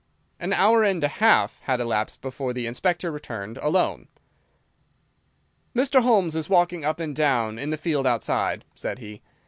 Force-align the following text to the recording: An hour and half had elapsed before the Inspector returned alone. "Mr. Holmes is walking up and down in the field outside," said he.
An 0.39 0.51
hour 0.51 0.81
and 0.83 1.03
half 1.03 1.59
had 1.65 1.79
elapsed 1.79 2.23
before 2.23 2.53
the 2.53 2.65
Inspector 2.65 3.11
returned 3.11 3.59
alone. 3.59 4.07
"Mr. 5.75 6.01
Holmes 6.01 6.35
is 6.35 6.49
walking 6.49 6.83
up 6.83 6.99
and 6.99 7.15
down 7.15 7.59
in 7.59 7.69
the 7.69 7.77
field 7.77 8.07
outside," 8.07 8.65
said 8.73 8.97
he. 8.97 9.21